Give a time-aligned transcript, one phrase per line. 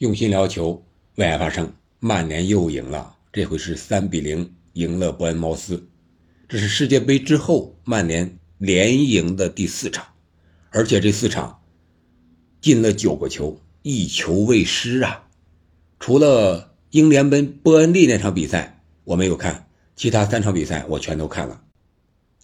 [0.00, 0.82] 用心聊球，
[1.16, 1.70] 为爱发声。
[1.98, 5.86] 曼联又赢了，这回是三比零赢了伯恩茅斯。
[6.48, 10.06] 这是世界杯之后曼联连赢的第四场，
[10.70, 11.60] 而且这四场
[12.62, 15.28] 进了九个球，一球未失啊！
[15.98, 21.62] 除了英联杯伯恩利那场比赛我没有看，其他三场比赛我全都看了。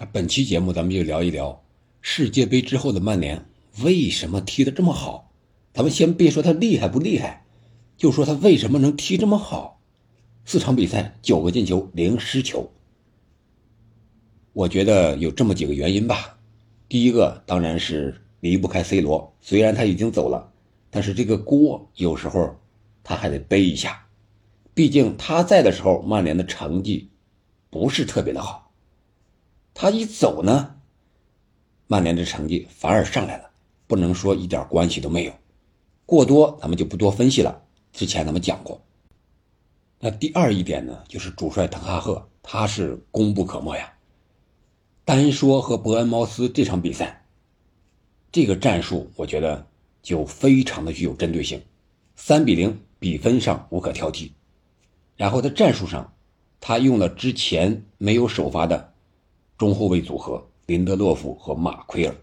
[0.00, 1.64] 那本期节目咱们就聊一聊
[2.00, 3.46] 世界杯之后的曼联
[3.84, 5.30] 为什么踢得这么好。
[5.72, 7.42] 咱们先别说他厉害不厉害。
[7.96, 9.80] 就说他为什么能踢这么好？
[10.44, 12.70] 四场比赛九个进球零失球。
[14.52, 16.38] 我觉得有这么几个原因吧。
[16.88, 20.52] 第一个当然是离不开 C 罗，虽然他已经走了，
[20.90, 22.56] 但是这个锅有时候
[23.02, 24.06] 他还得背一下。
[24.74, 27.10] 毕竟他在的时候，曼联的成绩
[27.70, 28.72] 不是特别的好。
[29.72, 30.76] 他一走呢，
[31.86, 33.50] 曼联的成绩反而上来了，
[33.86, 35.32] 不能说一点关系都没有。
[36.06, 37.63] 过多咱们就不多分析了。
[37.94, 38.82] 之前咱们讲过，
[40.00, 43.94] 那第二一点呢，就是主帅滕哈赫他是功不可没呀。
[45.04, 47.24] 单说和伯恩茅斯这场比赛，
[48.32, 49.64] 这个战术我觉得
[50.02, 51.62] 就非常的具有针对性，
[52.16, 54.32] 三比零比分上无可挑剔。
[55.16, 56.12] 然后在战术上，
[56.60, 58.92] 他用了之前没有首发的
[59.56, 62.14] 中后卫组合林德洛夫和马奎尔。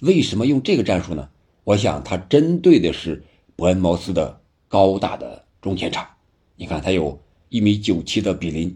[0.00, 1.30] 为什么用这个战术呢？
[1.62, 3.22] 我想他针对的是
[3.54, 4.41] 伯恩茅斯的。
[4.72, 6.08] 高大的中前场，
[6.56, 7.20] 你看他有
[7.50, 8.74] 一米九七的比林，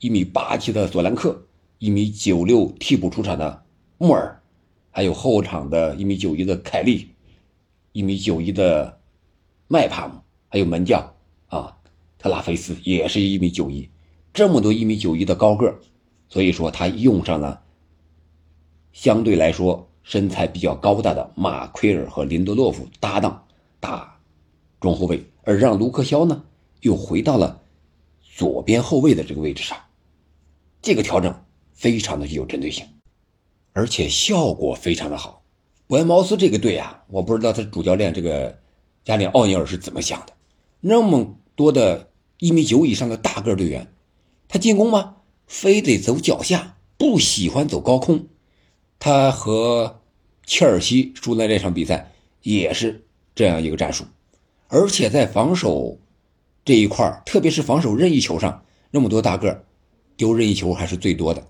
[0.00, 1.40] 一米八七的索兰克，
[1.78, 3.64] 一米九六替补出场的
[3.96, 4.42] 穆尔，
[4.90, 7.10] 还有后场的一米九一的凯利，
[7.92, 8.98] 一米九一的
[9.68, 11.14] 麦帕姆，还有门将
[11.46, 11.78] 啊
[12.18, 13.88] 特拉菲斯也是一米九一，
[14.32, 15.72] 这么多一米九一的高个
[16.28, 17.62] 所以说他用上了
[18.92, 23.46] 相对来说身材比较高大的马奎尔和林德洛夫搭档
[23.78, 24.18] 打
[24.80, 25.24] 中后卫。
[25.46, 26.42] 而让卢克肖呢，
[26.80, 27.62] 又回到了
[28.20, 29.78] 左边后卫的这个位置上，
[30.82, 31.32] 这个调整
[31.72, 32.84] 非常的具有针对性，
[33.72, 35.44] 而且效果非常的好。
[35.86, 38.58] 伯恩茅斯这个队啊，我不知道他主教练这个
[39.04, 40.32] 加里奥尼尔是怎么想的，
[40.80, 42.10] 那么多的
[42.40, 43.86] 一米九以上的大个队员，
[44.48, 45.18] 他进攻吗？
[45.46, 48.26] 非得走脚下，不喜欢走高空。
[48.98, 50.00] 他和
[50.44, 52.10] 切尔西输的那场比赛
[52.42, 53.06] 也是
[53.36, 54.04] 这样一个战术。
[54.68, 55.98] 而且在防守
[56.64, 59.64] 这一块特别是防守任意球上，那么多大个
[60.16, 61.46] 丢任意球还是最多的。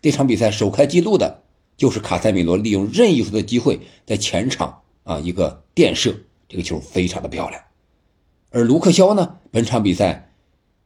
[0.00, 1.42] 这场比赛首开纪录的
[1.76, 6.14] 就是卡塞米罗，利用任意球的机会在前场啊一个垫射，
[6.48, 7.60] 这个球非常的漂亮。
[8.50, 10.32] 而卢克肖呢，本场比赛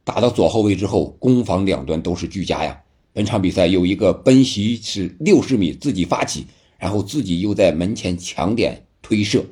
[0.03, 2.81] 打到左后卫之后，攻防两端都是俱佳呀。
[3.13, 6.47] 本场比赛有一个奔袭是六十米自己发起，
[6.77, 9.45] 然后自己又在门前抢点推射，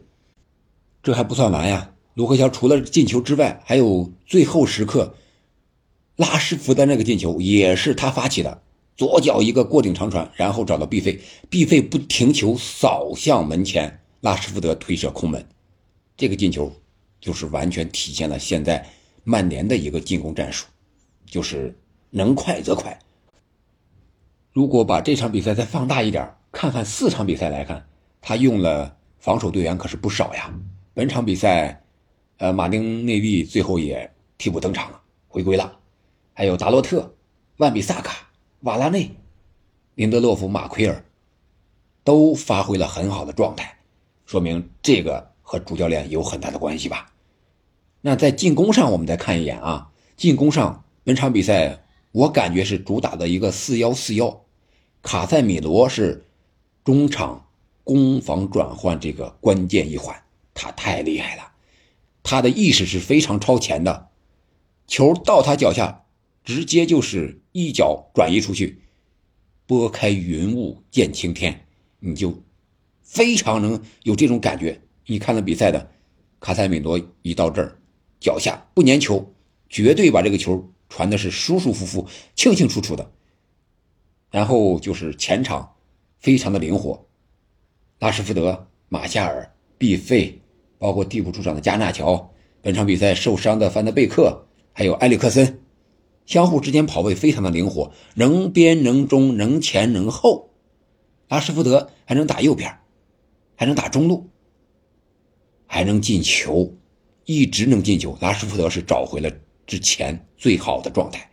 [1.02, 1.93] 这还不算完呀。
[2.14, 5.16] 卢克肖除了进球之外，还有最后时刻
[6.16, 8.62] 拉什福德那个进球也是他发起的，
[8.96, 11.20] 左脚一个过顶长传，然后找到毕费，
[11.50, 15.44] 毕费不停球扫向门前，拉什福德推射空门，
[16.16, 16.72] 这个进球
[17.20, 18.86] 就是完全体现了现在
[19.24, 20.68] 曼联的一个进攻战术，
[21.26, 21.76] 就是
[22.12, 23.00] 能快则快。
[24.52, 27.84] 如果把这场比赛再放大一点，看看四场比赛来看，
[28.22, 30.54] 他用了防守队员可是不少呀，
[30.94, 31.83] 本场比赛。
[32.38, 35.78] 呃，马丁内利最后也替补登场了，回归了。
[36.34, 37.14] 还有达洛特、
[37.58, 38.28] 万比萨卡、
[38.62, 39.12] 瓦拉内、
[39.96, 41.06] 林德洛夫、马奎尔，
[42.04, 43.78] 都发挥了很好的状态，
[44.26, 47.12] 说明这个和主教练有很大的关系吧？
[48.02, 54.44] 那在进攻上，我们再看一眼啊，进攻上本场比赛我感觉是主打的一个四幺四幺，
[55.02, 56.26] 卡塞米罗是
[56.84, 57.48] 中场
[57.84, 60.20] 攻防转换这个关键一环，
[60.54, 61.53] 他太厉害了。
[62.24, 64.08] 他的意识是非常超前的，
[64.88, 66.06] 球到他脚下，
[66.46, 68.82] 直接就是一脚转移出去，
[69.68, 71.68] 拨开云雾见青天，
[72.00, 72.42] 你就
[73.02, 74.82] 非常能有这种感觉。
[75.06, 75.92] 你看了比赛的
[76.40, 77.78] 卡塞米罗一到这儿，
[78.22, 79.34] 脚下不粘球，
[79.70, 83.12] 绝对把这个球传的是舒舒服服、清清楚楚的。
[84.32, 85.76] 然后就是前场
[86.20, 87.06] 非常的灵活，
[88.00, 90.40] 拉什福德、马夏尔、毕费。
[90.84, 92.30] 包括替补出场的加纳乔，
[92.62, 95.62] 本场比赛受伤的范德贝克，还有埃里克森，
[96.26, 100.50] 相互之间跑位非常的灵活，能边能中能前能后。
[101.30, 102.70] 拉什福德还能打右边，
[103.56, 104.30] 还能打中路，
[105.68, 106.76] 还能进球，
[107.24, 108.18] 一直能进球。
[108.20, 109.32] 拉什福德是找回了
[109.66, 111.32] 之前最好的状态，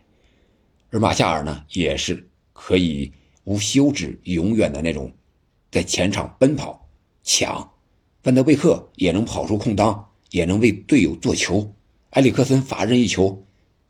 [0.91, 3.11] 而马夏尔呢，也是可以
[3.43, 5.11] 无休止、永远的那种
[5.69, 6.87] 在前场奔跑
[7.21, 7.69] 抢。
[8.23, 11.73] 范德贝克也能跑出空当，也能为队友做球，
[12.11, 13.43] 埃里克森罚任意球，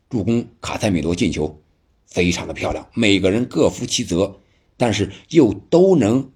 [0.10, 1.62] 助攻卡塞米罗进球，
[2.06, 2.88] 非常的漂亮。
[2.94, 4.40] 每个人各负其责，
[4.78, 6.32] 但是又都能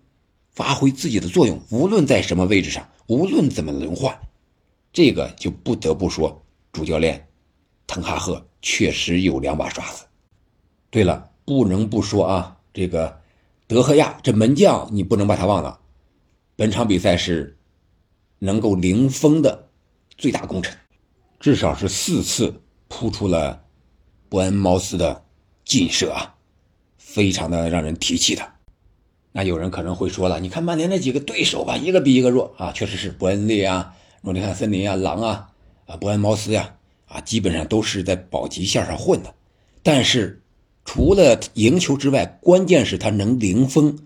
[0.51, 4.17] 发挥自己的作用，无论在什么位置上，无论怎么轮换，
[4.91, 6.43] 这个就不得不说
[6.73, 7.27] 主教练
[7.87, 10.03] 滕哈赫确实有两把刷子。
[10.89, 13.21] 对了，不能不说啊，这个
[13.67, 15.79] 德赫亚这门将你不能把他忘了，
[16.57, 17.57] 本场比赛是
[18.39, 19.67] 能够零封的
[20.17, 20.77] 最大功臣。
[21.39, 23.63] 至少是四次扑出了
[24.29, 25.23] 伯恩茅斯的
[25.63, 26.35] 劲射啊，
[26.97, 28.53] 非常的让人提气的。
[29.31, 35.49] 那有人可能会说了，你看曼联那几个对手吧，一个比一个弱啊，确实是伯恩利啊、诺丁汉森林啊、狼啊、
[35.85, 36.75] 啊伯恩茅斯呀
[37.07, 39.35] 啊，基本上都是在保级线上混的。
[39.83, 40.41] 但是
[40.85, 43.99] 除了赢球之外，关键是他能零封，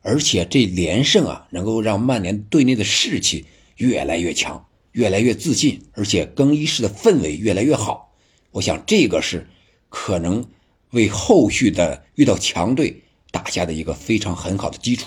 [0.00, 3.46] 而且这连胜啊，能够让曼联队内的士气
[3.78, 4.64] 越来越强。
[4.92, 8.16] 越来越自信，而且更衣室的氛围越来越好。
[8.50, 9.46] 我想这个是
[9.88, 10.44] 可能
[10.90, 15.06] 为后续的遇到强队打下的一个非常很好的基础。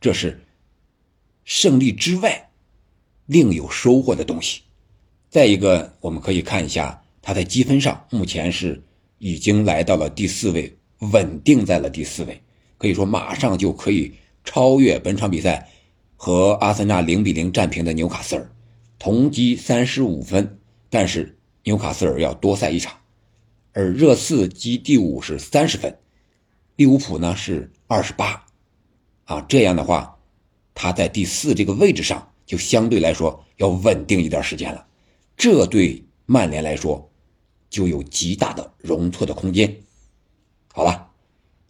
[0.00, 0.44] 这是
[1.44, 2.50] 胜利之外
[3.24, 4.60] 另有收获的东西。
[5.28, 8.80] 再一个，我们可以看一下他在积分上，目前是
[9.18, 12.40] 已经来到了第四位，稳定在了第四位，
[12.78, 14.12] 可以说马上就可以
[14.44, 15.68] 超越本场比赛
[16.16, 18.50] 和阿森纳零比零战平的纽卡斯尔。
[18.98, 20.58] 同积三十五分，
[20.88, 22.98] 但是纽卡斯尔要多赛一场，
[23.74, 25.98] 而热刺积第五是三十分，
[26.76, 28.42] 利物浦呢是二十八，
[29.26, 30.18] 啊，这样的话，
[30.74, 34.86] 他在第四这个位置上就相对来说要稳定一段时间了，
[35.36, 37.10] 这对曼联来说
[37.68, 39.76] 就有极大的容错的空间。
[40.72, 41.06] 好了，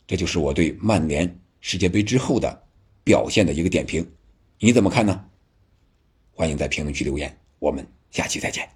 [0.06, 2.62] 这就是我对曼联世界杯之后的
[3.02, 4.08] 表现的一个点评，
[4.58, 5.24] 你怎么看呢？
[6.32, 8.66] 欢迎在评论区留言，我们下期再见。